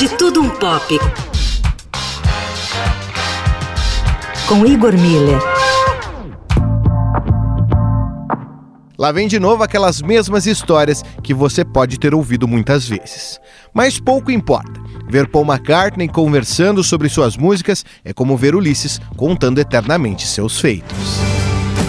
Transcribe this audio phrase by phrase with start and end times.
[0.00, 0.98] De Tudo Um Pop.
[4.48, 5.38] Com Igor Miller.
[8.96, 13.38] Lá vem de novo aquelas mesmas histórias que você pode ter ouvido muitas vezes.
[13.74, 14.80] Mas pouco importa.
[15.06, 20.96] Ver Paul McCartney conversando sobre suas músicas é como ver Ulisses contando eternamente seus feitos.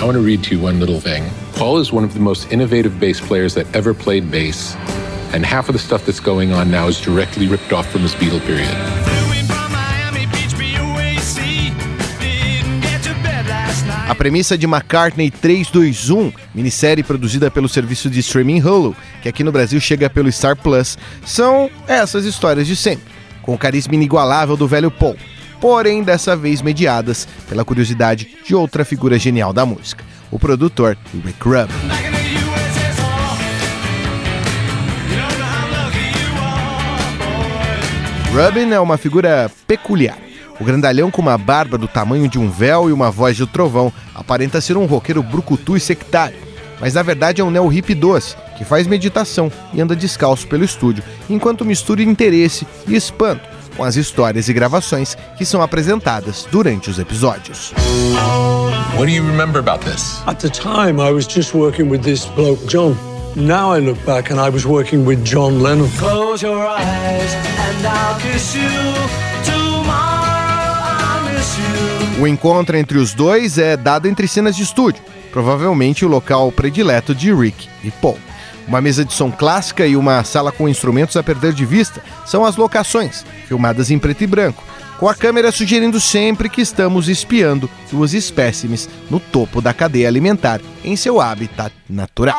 [0.01, 1.23] I want to read to you one little thing.
[1.57, 4.75] Paul is one of the most innovative bass players that ever played bass,
[5.33, 8.39] and half of the stuff that's going on now is directly ripped off from Beatle
[8.45, 8.75] period.
[14.09, 19.53] A premissa de McCartney 321, minissérie produzida pelo serviço de streaming Hulu, que aqui no
[19.53, 23.05] Brasil chega pelo Star Plus, são essas histórias de sempre,
[23.41, 25.15] com o carisma inigualável do velho Paul,
[25.61, 31.47] porém dessa vez mediadas pela curiosidade de outra figura genial da música, o produtor Rick
[31.47, 32.10] Rubin.
[38.33, 40.17] Rubin é uma figura peculiar
[40.61, 43.91] o grandalhão com uma barba do tamanho de um véu e uma voz de trovão
[44.13, 46.37] aparenta ser um roqueiro brucutu e sectário,
[46.79, 51.03] mas na verdade é um neo-hip doce, que faz meditação e anda descalço pelo estúdio,
[51.27, 53.41] enquanto mistura interesse e espanto
[53.75, 57.73] com as histórias e gravações que são apresentadas durante os episódios.
[58.93, 60.21] What do you remember about this?
[60.27, 62.95] At the time I was just working with this bloke John.
[63.35, 65.89] Now I look back and I was working with John Lennon.
[65.97, 67.60] Close your eyes
[72.21, 77.15] o encontro entre os dois é dado entre cenas de estúdio, provavelmente o local predileto
[77.15, 78.17] de Rick e Paul.
[78.67, 82.45] Uma mesa de som clássica e uma sala com instrumentos a perder de vista são
[82.45, 84.63] as locações, filmadas em preto e branco,
[84.99, 90.61] com a câmera sugerindo sempre que estamos espiando duas espécimes no topo da cadeia alimentar
[90.83, 92.37] em seu habitat natural.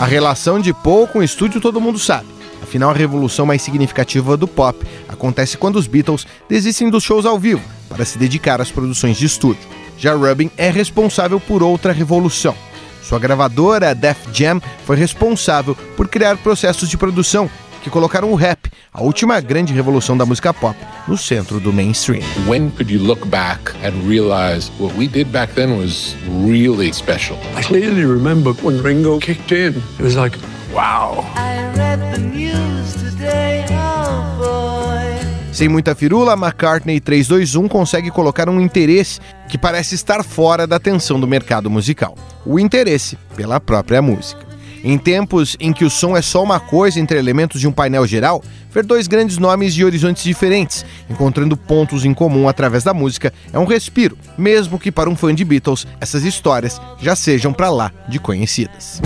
[0.00, 2.26] A relação de Paul com o estúdio todo mundo sabe.
[2.62, 7.38] Afinal, a revolução mais significativa do pop acontece quando os Beatles desistem dos shows ao
[7.38, 9.60] vivo para se dedicar às produções de estúdio.
[9.98, 12.56] Já Rubin é responsável por outra revolução.
[13.02, 17.50] Sua gravadora, Def Jam, foi responsável por criar processos de produção
[17.82, 20.76] que colocaram o rap, a última grande revolução da música pop,
[21.08, 22.22] no centro do mainstream.
[22.46, 26.14] When could you look back and realize what we did back then was
[26.46, 27.38] really special?
[27.56, 29.82] I clearly remember when Ringo kicked in.
[29.98, 30.36] It was like,
[30.72, 31.24] wow.
[35.52, 41.20] Sem muita firula, McCartney 321 consegue colocar um interesse que parece estar fora da atenção
[41.20, 44.49] do mercado musical: o interesse pela própria música.
[44.82, 48.06] Em tempos em que o som é só uma coisa entre elementos de um painel
[48.06, 48.42] geral,
[48.72, 53.58] ver dois grandes nomes de horizontes diferentes, encontrando pontos em comum através da música, é
[53.58, 57.92] um respiro, mesmo que para um fã de Beatles essas histórias já sejam para lá
[58.08, 59.00] de conhecidas.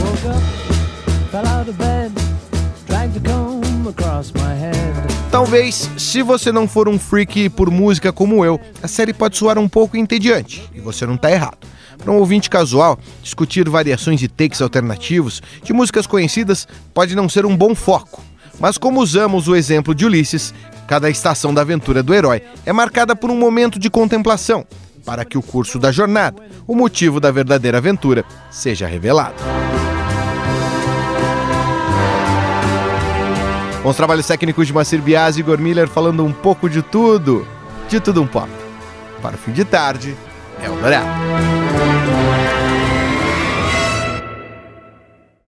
[5.35, 9.59] Talvez, se você não for um freak por música como eu, a série pode soar
[9.59, 11.59] um pouco entediante, e você não está errado.
[11.99, 17.45] Para um ouvinte casual, discutir variações e takes alternativos de músicas conhecidas pode não ser
[17.45, 18.23] um bom foco.
[18.61, 20.55] Mas como usamos o exemplo de Ulisses,
[20.87, 24.65] cada estação da aventura do herói é marcada por um momento de contemplação,
[25.05, 29.43] para que o curso da jornada, o motivo da verdadeira aventura, seja revelado.
[33.85, 37.47] Com os trabalhos técnicos de Macir Biasi e Igor Miller falando um pouco de tudo,
[37.87, 38.49] de tudo um pouco.
[39.21, 40.17] Para o fim de tarde,
[40.63, 41.07] é o Dourado.